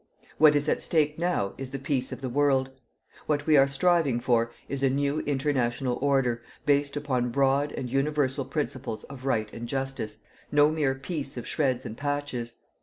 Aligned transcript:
What 0.39 0.55
is 0.55 0.67
at 0.67 0.81
stake 0.81 1.19
now 1.19 1.53
is 1.59 1.69
the 1.69 1.77
peace 1.77 2.11
of 2.11 2.21
the 2.21 2.27
world. 2.27 2.71
What 3.27 3.45
we 3.45 3.55
are 3.55 3.67
striving 3.67 4.19
for 4.19 4.51
is 4.67 4.81
a 4.81 4.89
new 4.89 5.19
international 5.27 5.99
order 6.01 6.41
based 6.65 6.97
upon 6.97 7.29
broad 7.29 7.71
and 7.73 7.87
universal 7.87 8.45
principles 8.45 9.03
of 9.03 9.25
right 9.25 9.53
and 9.53 9.67
justice 9.67 10.17
no 10.51 10.71
mere 10.71 10.95
peace 10.95 11.37
of 11.37 11.45
shreds 11.45 11.85
and 11.85 11.95
patches. 11.95 12.55